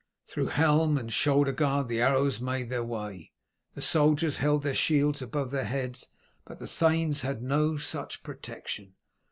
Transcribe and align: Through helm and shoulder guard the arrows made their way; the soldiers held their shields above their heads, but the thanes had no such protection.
Through 0.25 0.47
helm 0.47 0.97
and 0.97 1.13
shoulder 1.13 1.51
guard 1.51 1.87
the 1.87 2.01
arrows 2.01 2.41
made 2.41 2.69
their 2.71 2.83
way; 2.83 3.33
the 3.75 3.83
soldiers 3.83 4.37
held 4.37 4.63
their 4.63 4.73
shields 4.73 5.21
above 5.21 5.51
their 5.51 5.63
heads, 5.65 6.09
but 6.43 6.57
the 6.57 6.65
thanes 6.65 7.21
had 7.21 7.43
no 7.43 7.77
such 7.77 8.23
protection. 8.23 8.95